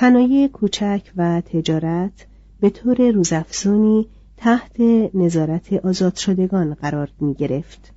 [0.00, 2.26] صنایع کوچک و تجارت
[2.60, 4.06] به طور روزافزونی
[4.36, 4.80] تحت
[5.14, 7.92] نظارت آزاد شدگان قرار می گرفت.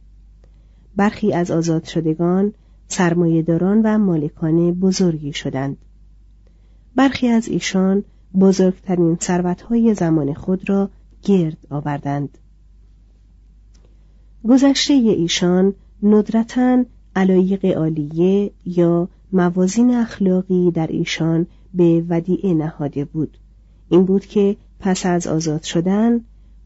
[0.95, 2.53] برخی از آزاد شدگان
[2.87, 5.77] سرمایهداران و مالکان بزرگی شدند.
[6.95, 8.03] برخی از ایشان
[8.39, 10.89] بزرگترین ثروتهای زمان خود را
[11.21, 12.37] گرد آوردند.
[14.49, 16.85] گذشته ایشان ندرتا
[17.15, 23.38] علایق عالیه یا موازین اخلاقی در ایشان به ودیعه نهاده بود
[23.89, 26.22] این بود که پس از آزاد شدن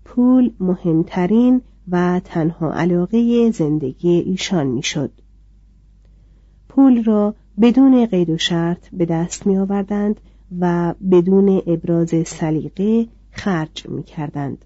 [0.05, 5.11] پول مهمترین و تنها علاقه زندگی ایشان می‌شد.
[6.69, 10.21] پول را بدون قید و شرط به دست می آوردند
[10.59, 14.65] و بدون ابراز سلیقه خرج می کردند.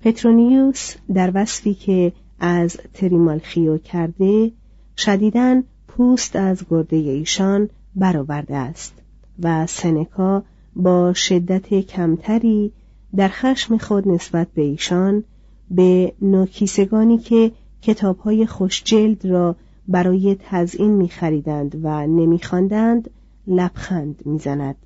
[0.00, 4.52] پترونیوس در وصفی که از تریمالخیو کرده
[4.96, 8.94] شدیداً پوست از گرده ایشان برآورده است
[9.42, 10.42] و سنکا
[10.76, 12.72] با شدت کمتری
[13.16, 15.24] در خشم خود نسبت به ایشان
[15.70, 17.52] به نوکیسگانی که
[17.82, 19.56] کتابهای خوشجلد را
[19.88, 23.10] برای تزئین میخریدند و نمیخواندند
[23.46, 24.76] لبخند می‌زند.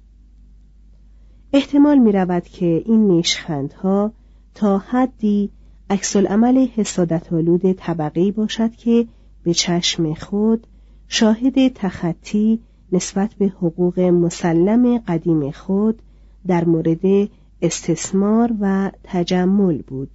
[1.53, 4.13] احتمال می رود که این نیشخندها
[4.55, 5.51] تا حدی
[5.91, 9.07] عکس عمل حسادت آلود طبقه باشد که
[9.43, 10.67] به چشم خود
[11.09, 12.61] شاهد تخطی
[12.93, 16.03] نسبت به حقوق مسلم قدیم خود
[16.47, 17.29] در مورد
[17.63, 20.11] استثمار و تجمل بود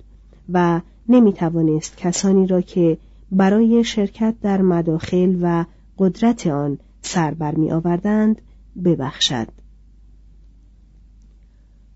[0.54, 2.98] و نمی توانست کسانی را که
[3.32, 5.66] برای شرکت در مداخل و
[5.98, 8.42] قدرت آن سر برمی آوردند
[8.84, 9.48] ببخشد.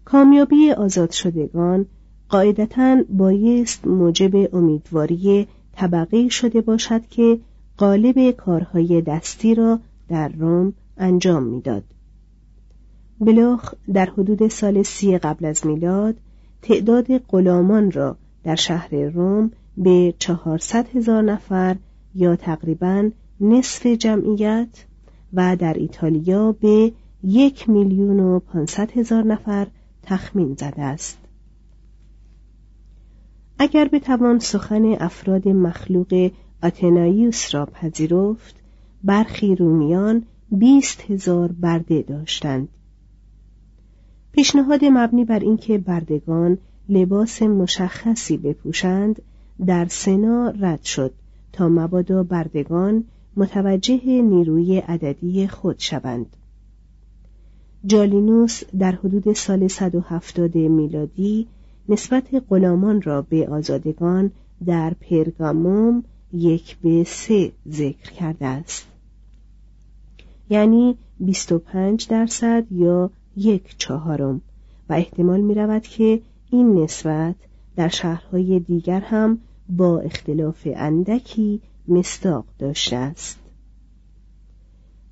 [0.05, 1.85] کامیابی آزاد شدگان
[2.29, 7.39] قاعدتا بایست موجب امیدواری طبقه شده باشد که
[7.77, 11.83] قالب کارهای دستی را در روم انجام می‌داد.
[13.19, 16.15] بلوخ در حدود سال سی قبل از میلاد
[16.61, 21.75] تعداد غلامان را در شهر روم به چهارصد هزار نفر
[22.15, 23.09] یا تقریبا
[23.41, 24.85] نصف جمعیت
[25.33, 26.91] و در ایتالیا به
[27.23, 29.67] یک میلیون و پانصد هزار نفر
[30.03, 31.17] تخمین زده است.
[33.59, 36.31] اگر بتوان سخن افراد مخلوق
[36.63, 38.58] آتنایوس را پذیرفت
[39.03, 42.67] برخی رومیان بیست هزار برده داشتند.
[44.31, 46.57] پیشنهاد مبنی بر اینکه بردگان
[46.89, 49.21] لباس مشخصی بپوشند
[49.65, 51.13] در سنا رد شد
[51.53, 53.03] تا مبادا بردگان
[53.35, 56.35] متوجه نیروی عددی خود شوند.
[57.85, 61.47] جالینوس در حدود سال 170 میلادی
[61.89, 64.31] نسبت غلامان را به آزادگان
[64.65, 68.87] در پرگاموم یک به سه ذکر کرده است.
[70.49, 74.41] یعنی 25 درصد یا یک چهارم.
[74.89, 76.21] و احتمال می رود که
[76.51, 77.35] این نسبت
[77.75, 79.39] در شهرهای دیگر هم
[79.69, 83.39] با اختلاف اندکی مستاق داشته است.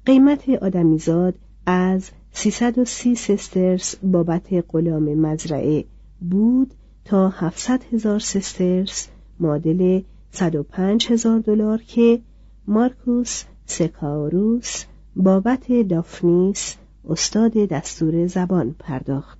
[0.06, 1.36] قیمت آدمیزاد
[1.66, 5.86] از 330 سسترس بابت غلام مزرعه
[6.22, 6.74] بود
[7.06, 9.08] تا 700 هزار سسترس
[9.40, 10.02] معادل
[10.38, 12.22] 105 هزار دلار که
[12.68, 14.86] مارکوس سکاروس
[15.16, 16.76] بابت دافنیس
[17.10, 19.40] استاد دستور زبان پرداخت.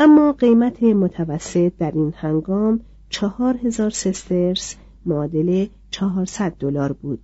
[0.00, 4.76] اما قیمت متوسط در این هنگام چهار هزار سسترس
[5.06, 7.20] معادل چهارصد دلار بود.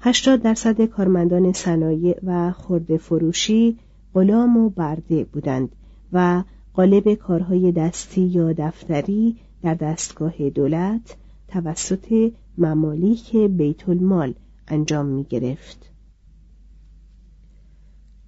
[0.00, 3.78] هشتاد درصد کارمندان صنایع و خرده فروشی
[4.14, 5.68] غلام و برده بودند
[6.12, 6.42] و
[6.74, 11.16] قالب کارهای دستی یا دفتری در دستگاه دولت
[11.48, 14.34] توسط ممالیک بیت المال
[14.68, 15.90] انجام می گرفت.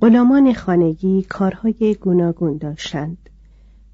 [0.00, 3.31] غلامان خانگی کارهای گوناگون داشتند.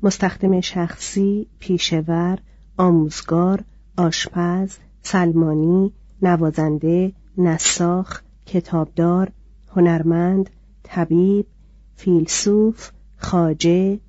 [0.03, 2.39] مستخدم شخصی، پیشور،
[2.77, 3.65] آموزگار،
[3.97, 5.93] آشپز، سلمانی،
[6.23, 9.33] نوازنده، نساخ، کتابدار،
[9.77, 10.51] هنرمند،
[10.83, 11.47] طبیب،
[11.95, 14.01] فیلسوف، خاجه،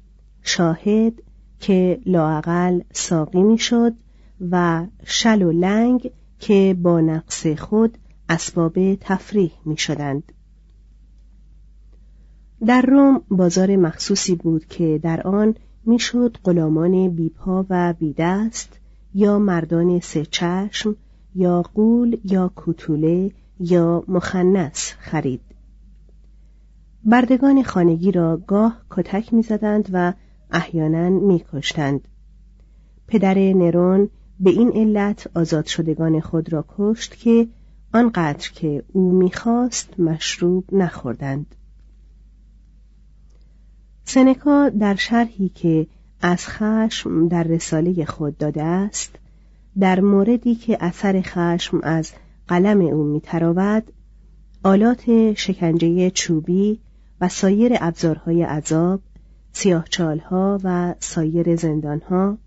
[0.43, 1.13] شاهد
[1.63, 3.93] که لاعقل ساقی می‌شد
[4.51, 7.97] و شل و لنگ که با نقص خود
[8.29, 10.31] اسباب تفریح می شدند.
[12.65, 15.55] در روم بازار مخصوصی بود که در آن
[15.85, 18.79] می‌شد غلامان بیپا و بیدست
[19.13, 20.95] یا مردان سه چشم
[21.35, 25.41] یا قول یا کوتوله یا مخنس خرید
[27.05, 30.13] بردگان خانگی را گاه کتک می‌زدند و
[30.53, 32.07] احیانا میکشتند.
[33.07, 34.09] پدر نرون
[34.39, 37.47] به این علت آزاد شدگان خود را کشت که
[37.93, 41.55] آنقدر که او می‌خواست مشروب نخوردند.
[44.05, 45.87] سنکا در شرحی که
[46.21, 49.15] از خشم در رساله خود داده است
[49.79, 52.11] در موردی که اثر خشم از
[52.47, 53.91] قلم او میتراود
[54.63, 56.79] آلات شکنجه چوبی
[57.21, 59.01] و سایر ابزارهای عذاب
[59.53, 62.37] سیاهچالها و سایر زندانها.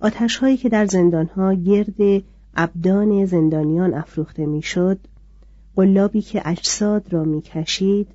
[0.00, 2.22] آتشهایی که در زندانها گرد
[2.54, 4.98] ابدان زندانیان افروخته می‌شد
[5.76, 8.08] قلابی که اجساد را می‌کشید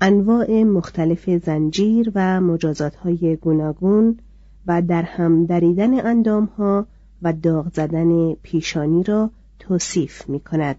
[0.00, 4.18] انواع مختلف زنجیر و مجازاتهای گوناگون
[4.66, 6.86] و در هم دریدن اندامها
[7.22, 10.76] و داغ زدن پیشانی را توصیف می کند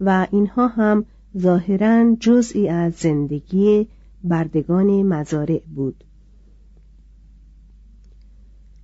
[0.00, 1.04] و اینها هم
[1.38, 3.86] ظاهرا جزئی از زندگی
[4.28, 6.04] بردگان مزارع بود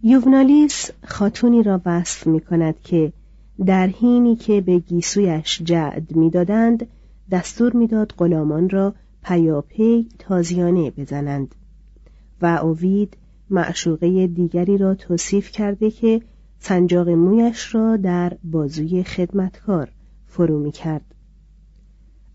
[0.02, 3.12] یوونالیس خاتونی را وصف می کند که
[3.66, 6.86] در حینی که به گیسویش جعد می‌دادند
[7.30, 11.54] دستور می‌داد غلامان را پیاپی تازیانه بزنند
[12.42, 13.16] و اوید
[13.50, 16.22] معشوقه دیگری را توصیف کرده که
[16.58, 19.88] سنجاق مویش را در بازوی خدمتکار
[20.26, 21.14] فرو می کرد.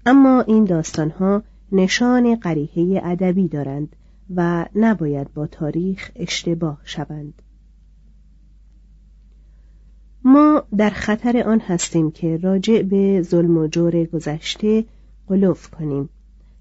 [0.06, 3.96] اما این داستانها نشان قریحه ادبی دارند
[4.36, 7.42] و نباید با تاریخ اشتباه شوند.
[10.24, 14.86] ما در خطر آن هستیم که راجع به ظلم و جور گذشته
[15.28, 16.10] قلوف کنیم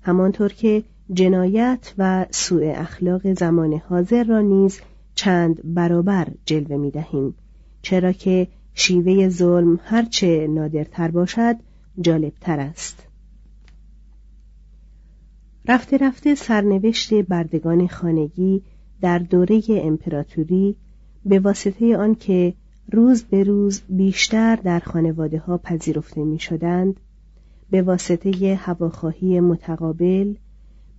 [0.03, 0.83] همانطور که
[1.13, 4.81] جنایت و سوء اخلاق زمان حاضر را نیز
[5.15, 7.35] چند برابر جلوه می دهیم
[7.83, 11.57] چرا که شیوه ظلم هرچه نادرتر باشد
[12.01, 13.06] جالبتر است
[15.69, 18.63] رفته رفته سرنوشت بردگان خانگی
[19.01, 20.77] در دوره امپراتوری
[21.25, 22.55] به واسطه آنکه
[22.93, 27.01] روز به روز بیشتر در خانواده ها پذیرفته می شدند
[27.71, 30.35] به واسطه هواخواهی متقابل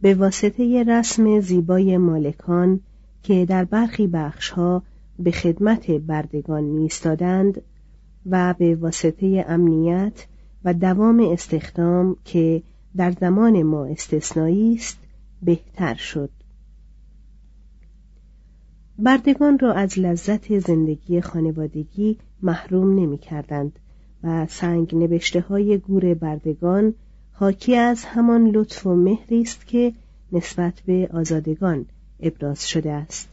[0.02, 2.80] به واسطه رسم زیبای مالکان
[3.24, 4.84] که در برخی بخشها
[5.20, 7.62] به خدمت بردگان میستادند
[8.26, 10.28] و به واسطه امنیت
[10.64, 12.64] و دوام استخدام که
[12.98, 14.98] در زمان ما استثنایی است
[15.42, 16.30] بهتر شد.
[19.00, 23.80] بردگان را از لذت زندگی خانوادگی محروم نمی کردند
[24.24, 26.94] و سنگ نبشته های گور بردگان
[27.32, 29.94] حاکی از همان لطف و مهری است که
[30.32, 31.86] نسبت به آزادگان
[32.20, 33.30] ابراز شده است.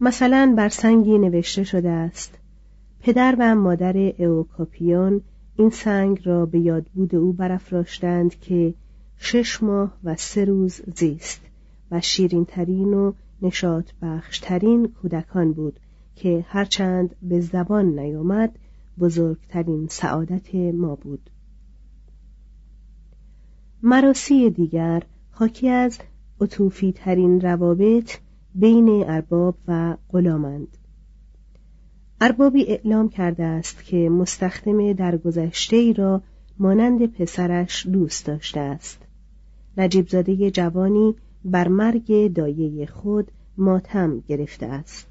[0.00, 2.38] مثلا بر سنگی نوشته شده است
[3.00, 5.20] پدر و مادر اوکاپیون
[5.58, 8.74] این سنگ را به یادبود او برافراشتند که
[9.16, 11.40] شش ماه و سه روز زیست
[11.90, 13.12] و شیرینترین و
[13.42, 15.80] نشاط بخشترین کودکان بود
[16.16, 18.58] که هرچند به زبان نیامد
[18.98, 21.30] بزرگترین سعادت ما بود.
[23.82, 25.98] مراسی دیگر حاکی از
[26.40, 28.18] اطوفی ترین روابط
[28.54, 30.78] بین ارباب و غلامند.
[32.20, 36.22] اربابی اعلام کرده است که مستخدم درگذشته ای را
[36.58, 39.02] مانند پسرش دوست داشته است.
[39.76, 45.06] نجیب زاده جوانی بر مرگ دایه خود ماتم گرفته است.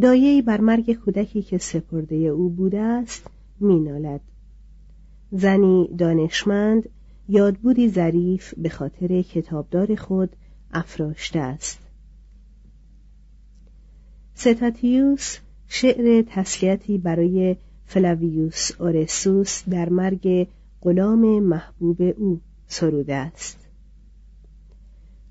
[0.00, 3.26] دایه بر مرگ کودکی که سپرده او بوده است
[3.60, 4.20] مینالد.
[5.32, 6.88] زنی دانشمند
[7.28, 10.36] یادبودی ظریف به خاطر کتابدار خود
[10.72, 11.78] افراشته است.
[14.34, 15.38] ستاتیوس
[15.72, 20.48] شعر تسلیتی برای فلاویوس اورسوس در مرگ
[20.82, 23.68] غلام محبوب او سروده است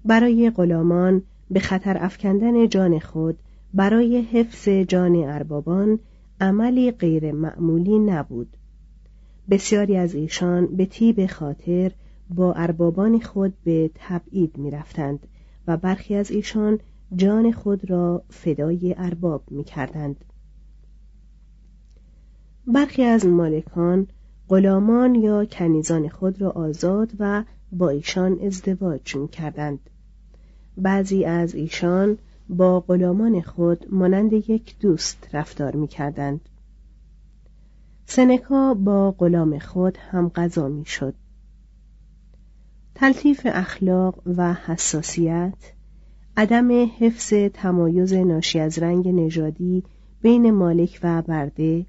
[0.05, 3.37] برای غلامان به خطر افکندن جان خود
[3.73, 5.99] برای حفظ جان اربابان
[6.41, 8.57] عملی غیر معمولی نبود
[9.49, 11.91] بسیاری از ایشان به تیب خاطر
[12.29, 15.27] با اربابان خود به تبعید می رفتند
[15.67, 16.79] و برخی از ایشان
[17.15, 20.25] جان خود را فدای ارباب می کردند.
[22.73, 24.07] برخی از مالکان
[24.49, 29.79] غلامان یا کنیزان خود را آزاد و با ایشان ازدواج می کردند.
[30.77, 32.17] بعضی از ایشان
[32.49, 36.41] با غلامان خود مانند یک دوست رفتار می کردند.
[38.05, 41.13] سنکا با غلام خود هم غذا می شد.
[42.95, 45.73] تلطیف اخلاق و حساسیت
[46.37, 49.83] عدم حفظ تمایز ناشی از رنگ نژادی
[50.21, 51.85] بین مالک و برده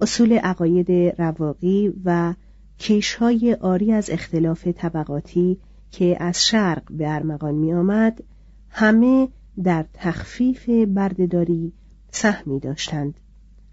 [0.00, 2.34] اصول عقاید رواقی و
[2.78, 5.58] کیشهای آری از اختلاف طبقاتی
[5.90, 8.22] که از شرق به ارمغان می آمد
[8.70, 9.28] همه
[9.62, 11.72] در تخفیف بردهداری
[12.10, 13.14] سهمی داشتند.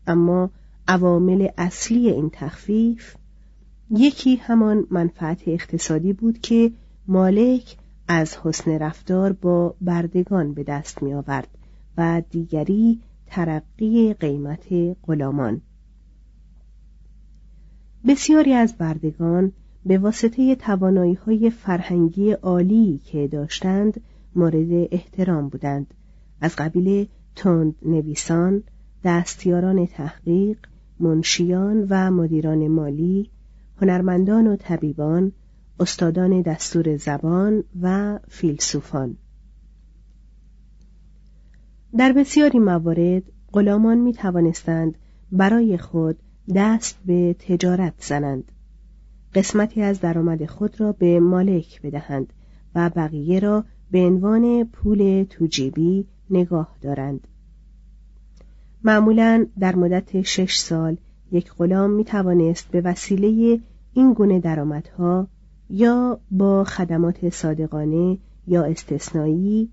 [0.08, 0.50] اما
[0.88, 3.16] عوامل اصلی این تخفیف
[3.92, 6.72] یکی همان منفعت اقتصادی بود که
[7.08, 11.48] مالک از حسن رفتار با بردگان به دست می آورد
[11.98, 14.68] و دیگری ترقی قیمت
[15.08, 15.62] غلامان.
[18.08, 19.52] بسیاری از بردگان
[19.86, 24.02] به واسطه توانایی های فرهنگی عالی که داشتند
[24.36, 25.94] مورد احترام بودند.
[26.42, 28.64] از قبیل تند نویسان،
[29.04, 30.58] دستیاران تحقیق،
[31.00, 33.30] منشیان و مدیران مالی،
[33.82, 35.32] هنرمندان و طبیبان،
[35.80, 39.18] استادان دستور زبان و فیلسوفان.
[41.98, 44.98] در بسیاری موارد غلامان می توانستند
[45.32, 46.18] برای خود
[46.56, 48.52] دست به تجارت زنند.
[49.34, 52.34] قسمتی از درآمد خود را به مالک بدهند
[52.76, 57.28] و بقیه را به عنوان پول توجیبی نگاه دارند.
[58.84, 60.98] معمولا در مدت شش سال
[61.32, 63.60] یک غلام می توانست به وسیله
[63.94, 65.28] این گونه درآمدها
[65.70, 68.18] یا با خدمات صادقانه
[68.48, 69.70] یا استثنایی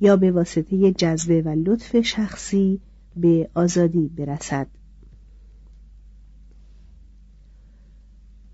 [0.00, 2.80] یا به واسطه جذبه و لطف شخصی
[3.16, 4.66] به آزادی برسد.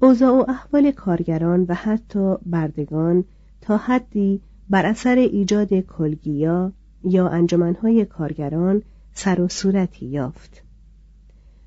[0.00, 3.24] اوضاع و احوال کارگران و حتی بردگان
[3.60, 4.40] تا حدی
[4.70, 6.72] بر اثر ایجاد کلگیا
[7.04, 8.82] یا انجمنهای کارگران
[9.14, 10.62] سر و صورتی یافت.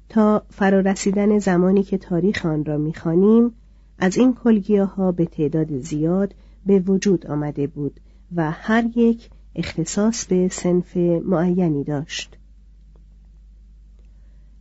[0.10, 3.52] تا فرارسیدن زمانی که تاریخ آن را می‌خوانیم
[4.00, 6.36] از این کلگیاها به تعداد زیاد
[6.66, 8.00] به وجود آمده بود
[8.36, 12.38] و هر یک اختصاص به سنف معینی داشت.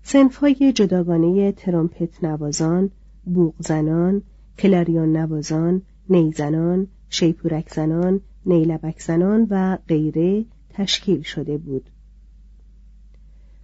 [0.02, 2.90] سنفهای جداگانه ترامپت نوازان،
[3.34, 4.22] بوغ زنان،
[4.58, 11.90] کلاریون نوازان، نیزنان، شیپورک زنان، نیلبک زنان و غیره تشکیل شده بود.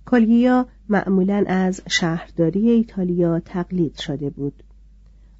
[0.06, 4.62] کلگیا معمولا از شهرداری ایتالیا تقلید شده بود.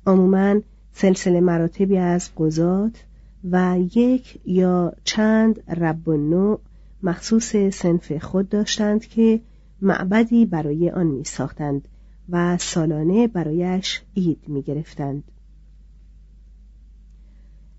[0.07, 0.61] عموما
[0.93, 3.05] سلسله مراتبی از قضات
[3.51, 6.59] و یک یا چند رب و
[7.03, 9.41] مخصوص سنف خود داشتند که
[9.83, 11.89] معبدی برای آن می ساختند
[12.31, 15.25] و سالانه برایش عید می گرفتند.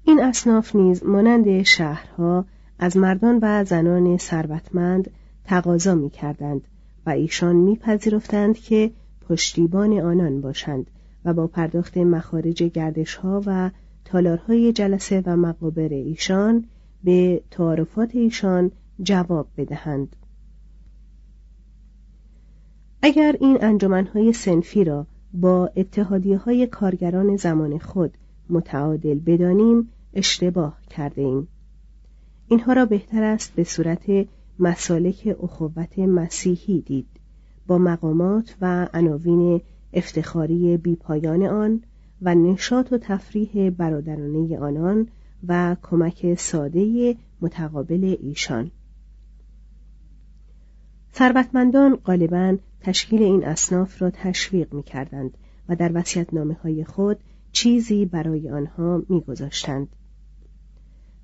[0.04, 2.46] این اصناف نیز مانند شهرها
[2.80, 5.12] از مردان و زنان ثروتمند
[5.44, 6.62] تقاضا می کردند
[7.06, 8.92] و ایشان میپذیرفتند که
[9.30, 10.92] پشتیبان آنان باشند
[11.26, 13.72] و با پرداخت مخارج گردش ها و
[14.06, 16.66] تالارهای جلسه و مقابر ایشان
[17.04, 18.72] به تعارفات ایشان
[19.04, 20.16] جواب بدهند
[23.08, 28.18] اگر این انجمنهای سنفی را با اتحادیه های کارگران زمان خود
[28.50, 31.48] متعادل بدانیم اشتباه کرده ایم.
[32.48, 34.28] اینها را بهتر است به صورت
[34.60, 37.08] مسالک اخوت مسیحی دید
[37.68, 39.62] با مقامات و عناوین
[39.94, 41.84] افتخاری بیپایان آن
[42.22, 45.08] و نشاط و تفریح برادرانه آنان
[45.48, 48.72] و کمک ساده متقابل ایشان
[51.14, 55.38] ثروتمندان غالبا تشکیل این اصناف را تشویق می کردند
[55.70, 57.20] و در وسیعتنامه های خود
[57.52, 59.88] چیزی برای آنها می گذاشتند.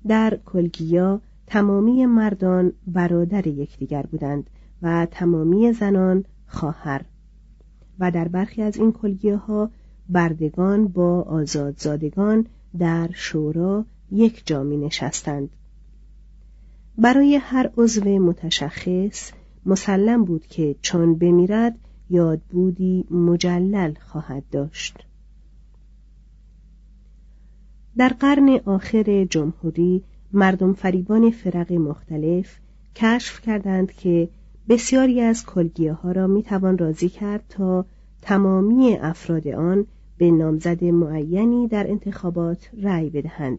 [0.06, 4.50] در کلگیا تمامی مردان برادر یکدیگر بودند
[4.82, 7.04] و تمامی زنان خواهر
[7.98, 9.70] و در برخی از این کلگیه ها
[10.08, 12.46] بردگان با آزادزادگان
[12.78, 15.50] در شورا یک جا می نشستند
[16.98, 19.32] برای هر عضو متشخص
[19.66, 21.78] مسلم بود که چون بمیرد
[22.10, 24.96] یاد بودی مجلل خواهد داشت.
[27.96, 30.02] در قرن آخر جمهوری
[30.32, 32.58] مردم فریبان فرق مختلف
[32.96, 34.28] کشف کردند که
[34.68, 37.86] بسیاری از کلگیه ها را می توان راضی کرد تا
[38.22, 39.86] تمامی افراد آن
[40.18, 43.58] به نامزد معینی در انتخابات رأی بدهند.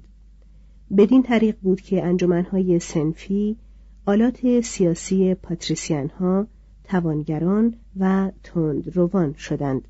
[0.98, 3.58] بدین طریق بود که انجمنهای سنفی
[4.08, 6.48] آلات سیاسی پاتریسیان ها
[6.84, 9.88] توانگران و تندروان شدند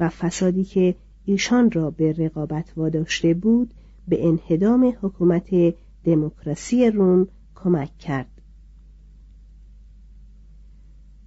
[0.00, 0.94] و فسادی که
[1.24, 3.74] ایشان را به رقابت واداشته بود
[4.08, 8.40] به انهدام حکومت دموکراسی روم کمک کرد.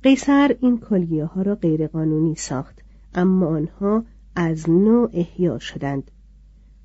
[0.03, 2.81] قیصر این کلیه ها را غیرقانونی ساخت
[3.13, 4.05] اما آنها
[4.35, 6.11] از نو احیا شدند.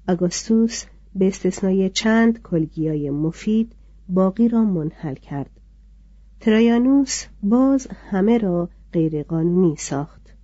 [0.08, 0.84] آگوستوس
[1.14, 3.72] به استثنای چند کلگیای مفید
[4.08, 5.50] باقی را منحل کرد.
[6.40, 10.34] ترایانوس باز همه را غیرقانونی ساخت.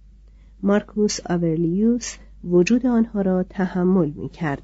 [0.63, 4.63] مارکوس آورلیوس وجود آنها را تحمل می کرد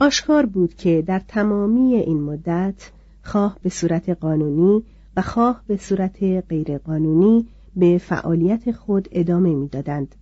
[0.00, 2.90] آشکار بود که در تمامی این مدت
[3.22, 4.82] خواه به صورت قانونی
[5.16, 10.14] و خواه به صورت غیرقانونی به فعالیت خود ادامه می‌دادند.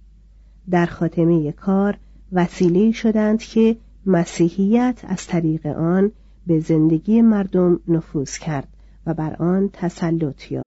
[0.71, 1.99] در خاتمه کار
[2.33, 6.12] وسیله شدند که مسیحیت از طریق آن
[6.48, 8.68] به زندگی مردم نفوذ کرد
[9.06, 10.65] و بر آن تسلط یافت.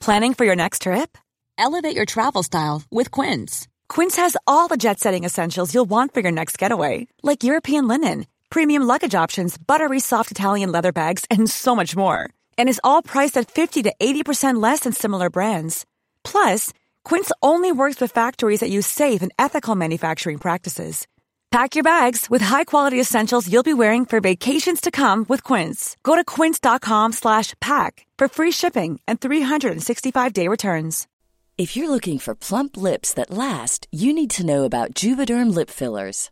[0.00, 1.18] Planning for your next trip?
[1.58, 3.68] Elevate your travel style with Quince.
[3.94, 8.26] Quince has all the jet-setting essentials you'll want for your next getaway, like European linen,
[8.48, 12.30] premium luggage options, buttery soft Italian leather bags, and so much more.
[12.56, 15.84] And is all priced at 50 to 80% less than similar brands.
[16.22, 16.72] Plus,
[17.05, 21.07] Quince only works with factories that use safe and ethical manufacturing practices.
[21.51, 25.95] Pack your bags with high-quality essentials you'll be wearing for vacations to come with Quince.
[26.03, 31.07] Go to quince.com/pack for free shipping and 365-day returns.
[31.55, 35.69] If you're looking for plump lips that last, you need to know about Juvederm lip
[35.69, 36.31] fillers.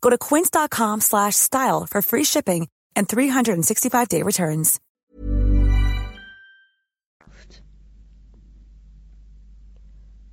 [0.00, 4.80] Go to quince.com slash style for free shipping and 365-day returns.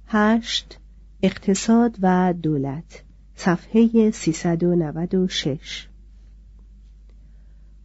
[0.08, 0.80] هشت
[1.22, 3.04] اقتصاد و دولت
[3.36, 5.88] صفحه 396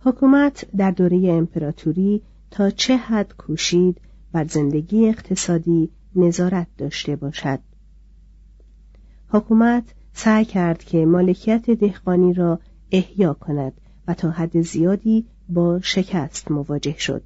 [0.04, 4.00] حکومت در دوره امپراتوری تا چه حد کوشید
[4.32, 7.58] بر زندگی اقتصادی نظارت داشته باشد
[9.28, 9.84] حکومت
[10.22, 12.60] سعی کرد که مالکیت دهقانی را
[12.92, 13.72] احیا کند
[14.08, 17.22] و تا حد زیادی با شکست مواجه شد.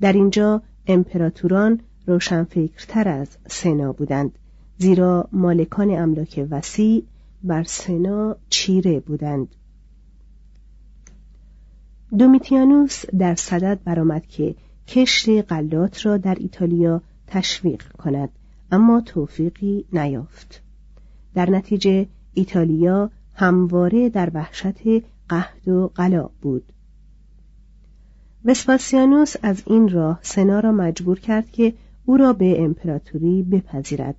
[0.00, 4.38] در اینجا امپراتوران روشنفکرتر از سنا بودند
[4.78, 7.04] زیرا مالکان املاک وسیع
[7.44, 9.48] بر سنا چیره بودند.
[12.18, 14.54] دومیتیانوس در صدد برآمد که
[14.88, 18.28] کشت غلات را در ایتالیا تشویق کند
[18.72, 20.67] اما توفیقی نیافت.
[21.34, 26.72] در نتیجه ایتالیا همواره در وحشت قحط و غلا بود.
[28.44, 34.16] وسپاسیانوس از این راه سنا را مجبور کرد که او را به امپراتوری بپذیرد.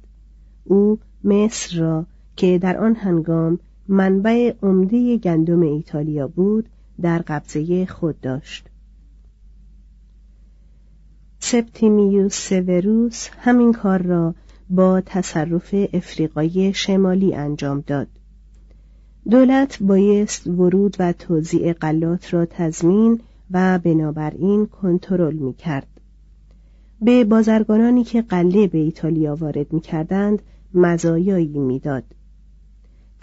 [0.64, 6.70] او مصر را که در آن هنگام منبع عمده گندم ایتالیا بود
[7.02, 8.70] در قبضه خود داشت.
[11.40, 14.36] سپتیمیوس سوروس همین کار را
[14.70, 18.08] با تصرف افریقای شمالی انجام داد
[19.30, 23.20] دولت بایست ورود و توزیع غلات را تضمین
[23.52, 25.88] و بنابراین کنترل می کرد.
[27.02, 30.42] به بازرگانانی که غله به ایتالیا وارد می کردند
[30.74, 32.04] مزایایی می‌داد.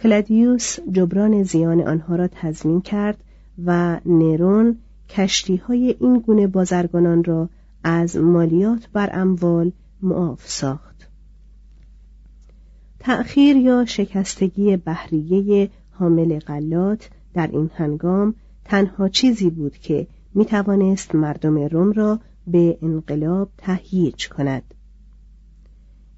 [0.02, 3.24] کلادیوس جبران زیان آنها را تضمین کرد
[3.64, 4.78] و نرون
[5.08, 7.48] کشتی های این گونه بازرگانان را
[7.84, 10.85] از مالیات بر اموال معاف ساخت.
[13.06, 21.14] تأخیر یا شکستگی بحریه حامل غلات در این هنگام تنها چیزی بود که می توانست
[21.14, 24.74] مردم روم را به انقلاب تهییج کند.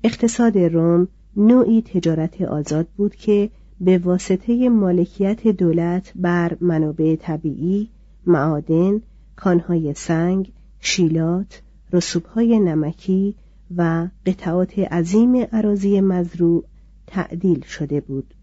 [0.05, 7.89] اقتصاد روم نوعی تجارت آزاد بود که به واسطه مالکیت دولت بر منابع طبیعی،
[8.27, 9.03] معادن،
[9.37, 13.35] کانهای سنگ، شیلات، رسوبهای نمکی
[13.77, 16.65] و قطعات عظیم عراضی مزروع
[17.09, 18.35] تعدیل شده بود.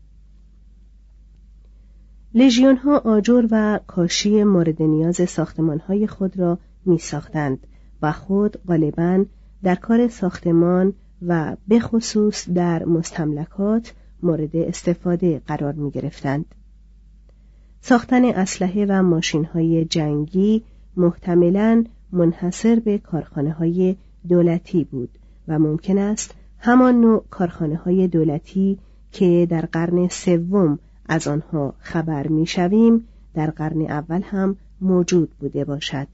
[2.33, 7.67] لژیون ها آجر و کاشی مورد نیاز ساختمان های خود را می ساختند
[8.01, 9.25] و خود غالبا
[9.63, 16.45] در کار ساختمان و به خصوص در مستملکات مورد استفاده قرار می گرفتند.
[17.81, 20.63] ساختن اسلحه و ماشین های جنگی
[20.97, 23.95] محتملا منحصر به کارخانه های
[24.27, 25.09] دولتی بود
[25.47, 28.77] و ممکن است همان نوع کارخانه های دولتی
[29.11, 35.65] که در قرن سوم از آنها خبر می شویم در قرن اول هم موجود بوده
[35.65, 36.07] باشد.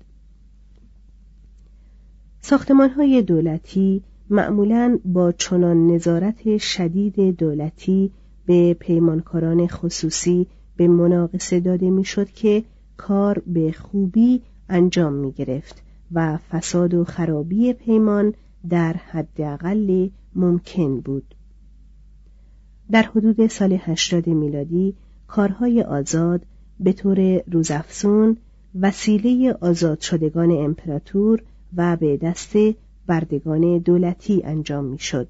[2.42, 8.12] ساختمان های دولتی معمولا با چنان نظارت شدید دولتی
[8.46, 12.64] به پیمانکاران خصوصی به مناقصه داده می‌شد که
[12.98, 18.34] کار به خوبی انجام می گرفت و فساد و خرابی پیمان
[18.70, 21.36] در حداقل ممکن بود.
[22.92, 24.96] در حدود سال 80 میلادی
[25.28, 26.46] کارهای آزاد
[26.80, 28.38] به طور روزافزون
[28.82, 31.44] وسیله آزاد شدگان امپراتور
[31.76, 32.54] و به دست
[33.08, 35.28] بردگان دولتی انجام می‌شد.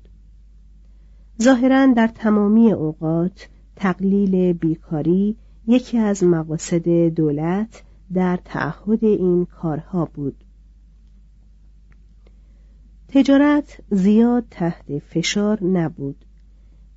[1.42, 5.36] ظاهرا در تمامی اوقات تقلیل بیکاری
[5.68, 7.84] یکی از مقاصد دولت
[8.14, 10.36] در تعهد این کارها بود.
[13.14, 16.16] تجارت زیاد تحت فشار نبود.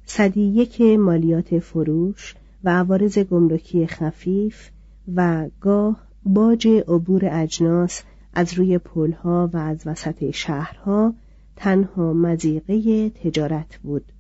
[0.07, 4.71] صدی یک مالیات فروش و عوارض گمرکی خفیف
[5.15, 8.03] و گاه باج عبور اجناس
[8.35, 11.15] از روی پلها و از وسط شهرها
[11.57, 14.13] تنها مزیقه تجارت بود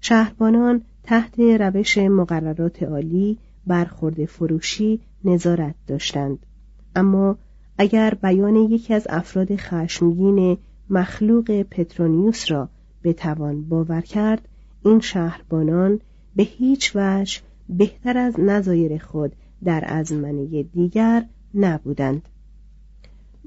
[0.00, 6.38] شهربانان تحت روش مقررات عالی برخورد فروشی نظارت داشتند
[6.96, 7.38] اما
[7.78, 10.58] اگر بیان یکی از افراد خشمگین
[10.90, 12.68] مخلوق پترونیوس را
[13.04, 14.48] بتوان باور کرد
[14.84, 16.00] این شهربانان
[16.36, 19.32] به هیچ وجه بهتر از نظایر خود
[19.64, 21.24] در ازمنه دیگر
[21.54, 22.22] نبودند.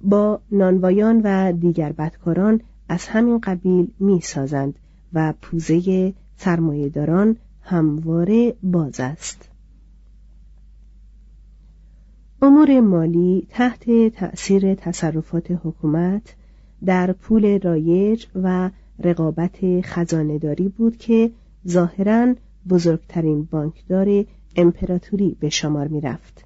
[0.03, 4.75] با نانوایان و دیگر بدکاران از همین قبیل می سازند
[5.13, 9.49] و پوزه سرمایهداران همواره باز است.
[12.41, 16.35] امور مالی تحت تأثیر تصرفات حکومت
[16.85, 21.31] در پول رایج و رقابت خزانهداری بود که
[21.67, 22.35] ظاهرا
[22.69, 26.45] بزرگترین بانکدار امپراتوری به شمار می رفت.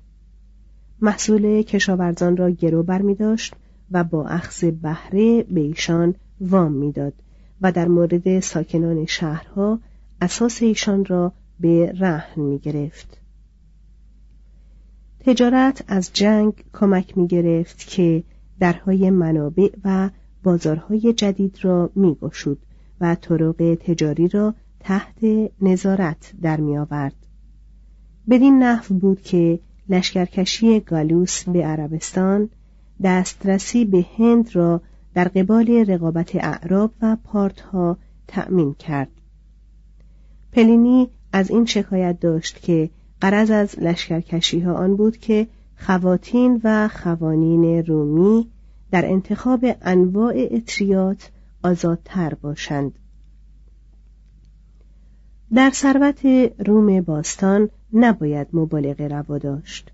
[1.01, 3.55] محصول کشاورزان را گرو بر می داشت
[3.91, 7.13] و با اخذ بهره به ایشان وام می‌داد
[7.61, 9.79] و در مورد ساکنان شهرها
[10.21, 13.21] اساس ایشان را به رهن می گرفت.
[15.19, 18.23] تجارت از جنگ کمک می گرفت که
[18.59, 20.09] درهای منابع و
[20.45, 22.57] بازارهای جدید را میگشود
[23.01, 25.17] و طرق تجاری را تحت
[25.61, 27.15] نظارت در میآورد.
[28.29, 32.49] بدین نحو بود که لشکرکشی گالوس به عربستان
[33.03, 34.81] دسترسی به هند را
[35.13, 39.11] در قبال رقابت اعراب و پارتها تأمین کرد.
[40.51, 42.89] پلینی از این شکایت داشت که
[43.21, 48.47] قرض از لشکرکشی ها آن بود که خواتین و خوانین رومی
[48.95, 51.31] در انتخاب انواع اطریات
[51.63, 52.99] آزادتر باشند.
[55.53, 56.25] در ثروت
[56.67, 59.91] روم باستان نباید مبالغه روا داشت.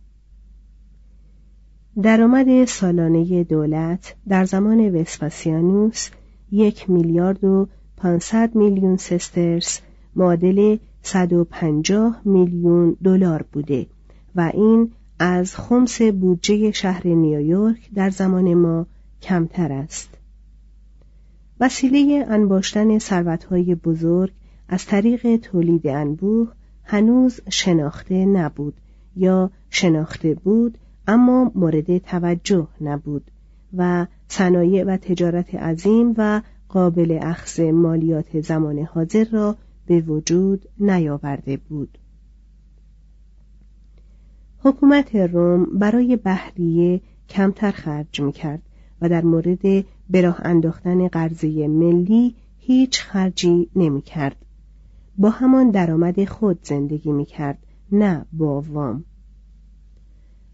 [2.01, 6.09] درآمد سالانه دولت در زمان وسپاسیانوس
[6.51, 9.81] یک میلیارد و پانصد میلیون سسترس
[10.15, 13.87] معادل 150 میلیون دلار بوده
[14.35, 14.91] و این
[15.23, 18.85] از خمس بودجه شهر نیویورک در زمان ما
[19.21, 20.09] کمتر است.
[21.59, 24.31] وسیله انباشتن ثروتهای بزرگ
[24.67, 26.51] از طریق تولید انبوه
[26.83, 28.73] هنوز شناخته نبود
[29.15, 33.31] یا شناخته بود اما مورد توجه نبود
[33.77, 39.55] و صنایع و تجارت عظیم و قابل اخذ مالیات زمان حاضر را
[39.85, 41.97] به وجود نیاورده بود
[44.63, 48.61] حکومت روم برای بهریه کمتر خرج می کرد
[49.01, 54.35] و در مورد براه انداختن قرضه ملی هیچ خرجی نمی کرد.
[55.17, 57.57] با همان درآمد خود زندگی می کرد
[57.91, 59.03] نه با وام.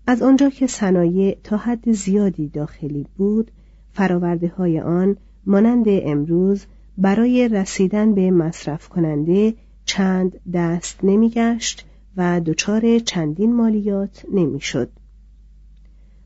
[0.08, 3.52] از آنجا که صنایع تا حد زیادی داخلی بود
[3.94, 6.66] فراورده های آن مانند امروز
[6.98, 9.54] برای رسیدن به مصرف کننده
[9.86, 11.87] چند دست نمیگشت
[12.18, 14.90] و دچار چندین مالیات نمی‌شد.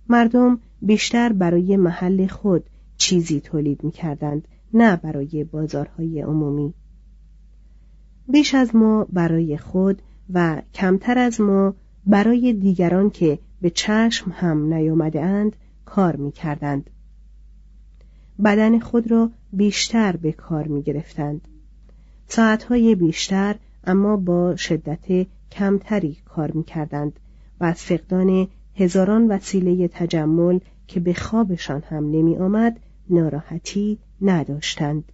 [0.09, 2.63] مردم بیشتر برای محل خود
[2.97, 6.73] چیزی تولید می کردند نه برای بازارهای عمومی.
[8.27, 10.01] بیش از ما برای خود
[10.33, 11.75] و کمتر از ما
[12.05, 16.89] برای دیگران که به چشم هم نیامده اند کار می کردند.
[18.43, 21.47] بدن خود را بیشتر به کار می گرفتند.
[22.27, 27.19] ساعتهای بیشتر اما با شدت کمتری کار می کردند
[27.59, 35.11] و از فقدان هزاران وسیله تجمل که به خوابشان هم نمی آمد ناراحتی نداشتند.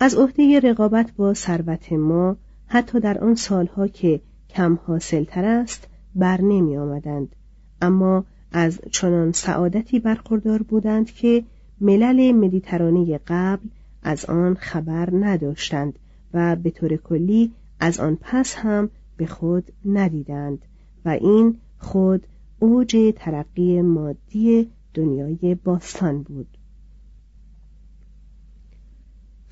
[0.00, 5.88] از عهده رقابت با ثروت ما حتی در آن سالها که کم حاصل تر است
[6.14, 7.36] بر نمی آمدند.
[7.82, 11.44] اما از چنان سعادتی برخوردار بودند که
[11.80, 13.68] ملل مدیترانه قبل
[14.02, 15.98] از آن خبر نداشتند
[16.34, 20.64] و به طور کلی از آن پس هم به خود ندیدند
[21.04, 22.26] و این خود
[22.58, 26.58] اوج ترقی مادی دنیای باستان بود.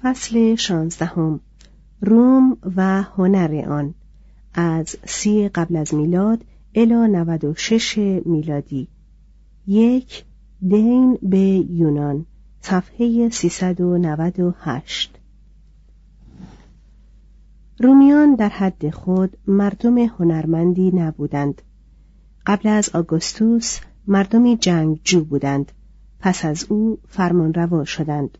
[0.02, 1.40] فصل شانزدهم.
[2.00, 3.94] روم و هنر آن.
[4.54, 8.88] از سی قبل از میلاد الی 96 میلادی.
[9.66, 10.24] یک
[10.68, 11.38] دین به
[11.70, 12.26] یونان.
[12.60, 15.13] صفحه 398
[17.78, 21.62] رومیان در حد خود مردم هنرمندی نبودند.
[22.46, 25.72] قبل از آگوستوس مردمی جنگجو بودند.
[26.20, 28.38] پس از او فرمانروا شدند.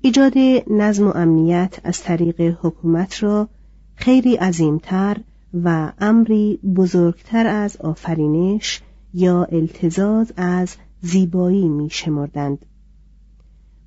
[0.00, 0.34] ایجاد
[0.70, 3.48] نظم و امنیت از طریق حکومت را
[3.94, 5.16] خیلی عظیمتر
[5.64, 8.82] و امری بزرگتر از آفرینش
[9.14, 12.66] یا التزاز از زیبایی می شمردند.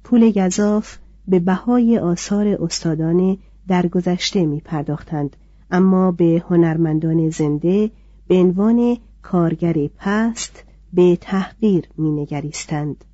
[0.04, 5.36] پول گذاف به بهای آثار استادان درگذشته می پرداختند
[5.72, 7.92] اما به هنرمندان زنده
[8.28, 13.06] به عنوان کارگر پست به تحقیر می نگریستند.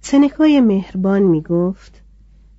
[0.00, 2.02] سنکای مهربان می گفت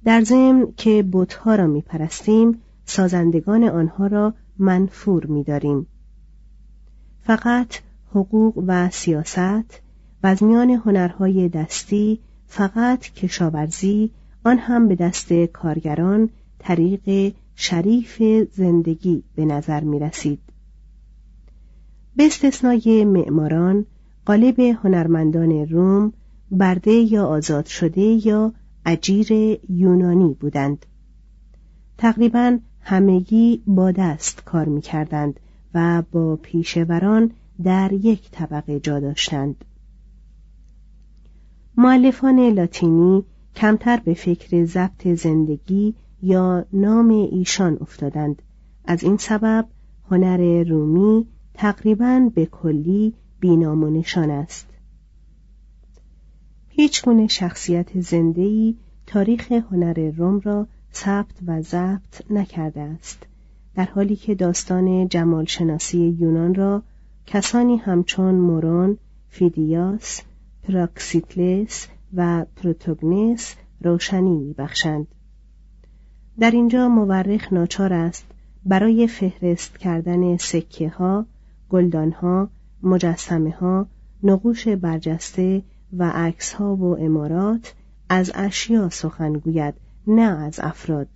[0.03, 5.87] در ضمن که بتها را می پرستیم سازندگان آنها را منفور می داریم.
[7.21, 7.79] فقط
[8.11, 9.81] حقوق و سیاست
[10.23, 14.11] و از میان هنرهای دستی فقط کشاورزی
[14.45, 16.29] آن هم به دست کارگران
[16.60, 20.39] طریق شریف زندگی به نظر می رسید.
[22.15, 23.86] به استثنای معماران
[24.25, 26.13] قالب هنرمندان روم
[26.51, 28.53] برده یا آزاد شده یا
[28.86, 29.27] اجیر
[29.69, 30.86] یونانی بودند
[31.97, 35.39] تقریبا همگی با دست کار می کردند
[35.73, 37.31] و با پیشوران
[37.63, 39.65] در یک طبقه جا داشتند
[41.77, 43.23] معلفان لاتینی
[43.55, 48.41] کمتر به فکر ضبط زندگی یا نام ایشان افتادند.
[48.85, 49.67] از این سبب
[50.11, 54.67] هنر رومی تقریبا به کلی بینام و نشان است.
[56.69, 58.75] هیچ گونه شخصیت زنده‌ای
[59.07, 63.27] تاریخ هنر روم را ثبت و ضبط نکرده است
[63.75, 66.83] در حالی که داستان جمالشناسی یونان را
[67.25, 68.97] کسانی همچون مورون،
[69.29, 70.21] فیدیاس،
[70.63, 75.07] پراکسیتلس و پروتوگنس روشنی میبخشند.
[76.39, 78.25] در اینجا مورخ ناچار است
[78.65, 81.25] برای فهرست کردن سکه ها،
[81.69, 82.49] گلدان ها،
[82.83, 83.87] مجسمه ها،
[84.23, 85.63] نقوش برجسته
[85.97, 87.73] و عکس ها و عمارات
[88.09, 89.73] از اشیا سخن گوید
[90.07, 91.07] نه از افراد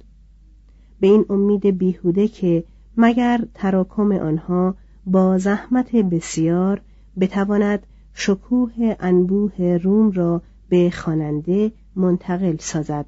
[0.99, 2.63] به این امید بیهوده که
[2.97, 4.75] مگر تراکم آنها
[5.05, 6.81] با زحمت بسیار
[7.19, 13.05] بتواند شکوه انبوه روم را به خواننده منتقل سازد.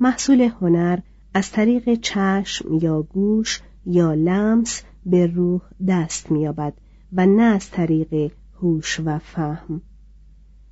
[0.00, 0.98] محصول هنر
[1.34, 6.74] از طریق چشم یا گوش یا لمس به روح دست مییابد
[7.12, 9.80] و نه از طریق هوش و فهم.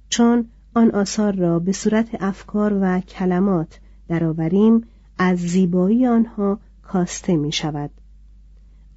[0.08, 4.84] چون آن آثار را به صورت افکار و کلمات درآوریم
[5.18, 7.90] از زیبایی آنها کاسته می شود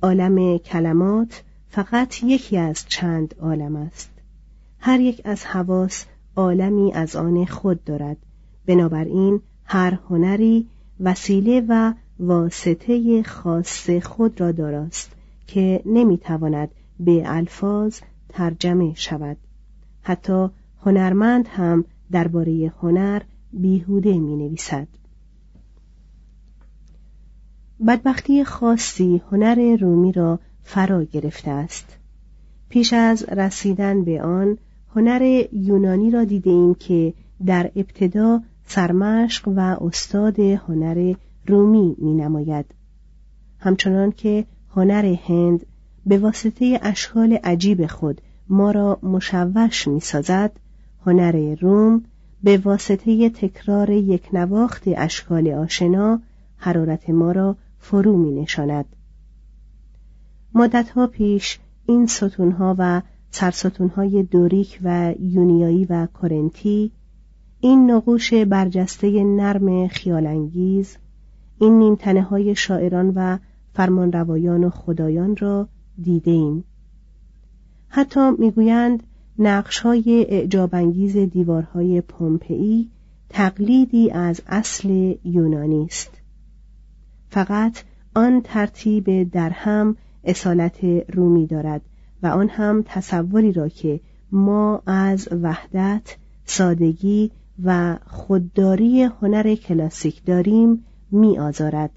[0.02, 4.15] عالم کلمات فقط یکی از چند عالم است.
[4.86, 8.18] هر یک از حواس عالمی از آن خود دارد.
[8.66, 10.68] بنابراین هر هنری
[11.00, 15.12] وسیله و واسطه خاص خود را داراست
[15.48, 16.70] که نمی‌تواند
[17.00, 19.38] به الفاظ ترجمه شود.
[20.02, 20.48] حتی
[20.82, 23.22] هنرمند هم درباره هنر
[23.54, 24.88] بیهوده می نویسد.
[27.88, 31.98] بدبختی خاصی هنر رومی را فرا گرفته است.
[32.70, 34.58] پیش از رسیدن به آن
[34.96, 37.14] هنر یونانی را دیده ایم که
[37.46, 41.14] در ابتدا سرمشق و استاد هنر
[41.48, 42.66] رومی می نماید
[43.60, 45.66] همچنان که هنر هند
[46.06, 50.52] به واسطه اشکال عجیب خود ما را مشوش می سازد
[51.06, 52.04] هنر روم
[52.44, 56.22] به واسطه تکرار یک نواخت اشکال آشنا
[56.58, 58.86] حرارت ما را فرو می نشاند.
[60.54, 63.02] مدتها پیش این ستونها و
[63.36, 66.92] سرستونهای دوریک و یونیایی و کرنتی
[67.60, 70.98] این نقوش برجسته نرم خیالانگیز
[71.60, 73.38] این نیمتنه های شاعران و
[73.74, 75.68] فرمانروایان و خدایان را
[76.02, 76.64] دیده ایم.
[77.88, 79.04] حتی می‌گویند
[79.40, 82.90] نقش های اعجابانگیز دیوارهای پومپئی
[83.30, 86.22] تقلیدی از اصل یونانی است
[87.30, 87.84] فقط
[88.16, 91.82] آن ترتیب در هم اصالت رومی دارد
[92.26, 94.00] و آن هم تصوری را که
[94.32, 97.32] ما از وحدت سادگی
[97.64, 101.90] و خودداری هنر کلاسیک داریم می آزارد.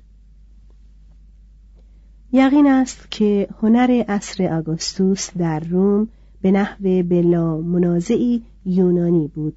[2.32, 6.08] یقین است که هنر اصر آگوستوس در روم
[6.42, 9.56] به نحو بلا منازعی یونانی بود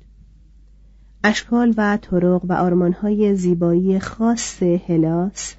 [1.23, 5.55] اشکال و طرق و آرمانهای زیبایی خاص هلاس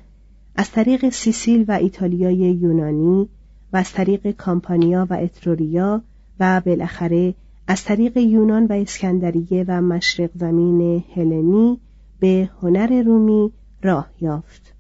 [0.57, 3.29] از طریق سیسیل و ایتالیای یونانی
[3.73, 6.03] و از طریق کامپانیا و اتروریا
[6.41, 7.35] و بالاخره
[7.67, 11.81] از طریق یونان و اسکندریه و مشرق زمین هلنی
[12.21, 14.75] به هنر رومی راه یافت.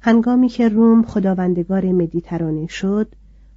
[0.00, 3.14] هنگامی که روم خداوندگار مدیترانه شد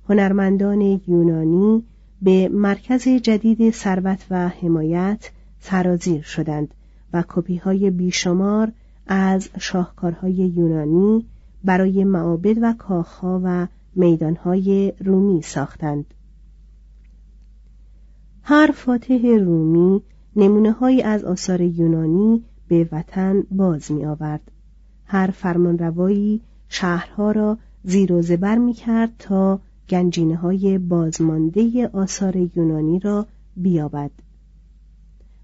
[0.10, 1.84] هنرمندان یونانی
[2.22, 6.74] به مرکز جدید ثروت و حمایت سرازیر شدند
[7.14, 8.72] و کپی های بیشمار
[9.08, 11.26] از شاهکارهای یونانی
[11.64, 16.06] برای معابد و کاخها و میدانهای رومی ساختند
[18.44, 20.02] هر فاتح رومی
[20.36, 24.52] نمونه های از آثار یونانی به وطن باز می آورد.
[25.06, 33.00] هر فرمانروایی شهرها را زیر و زبر می کرد تا گنجینه های بازمانده آثار یونانی
[33.00, 33.26] را
[33.58, 34.12] بیابد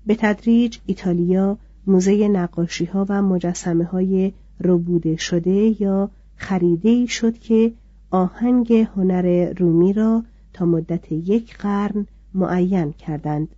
[0.05, 1.57] به تدریج ایتالیا
[1.87, 7.71] موزه نقاشی ها و مجسمه های ربوده شده یا خریده شد که
[8.11, 13.55] آهنگ هنر رومی را تا مدت یک قرن معین کردند.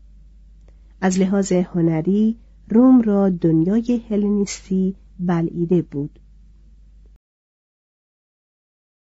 [1.02, 2.38] از لحاظ هنری
[2.70, 6.20] روم را دنیای هلنیستی بلعیده بود.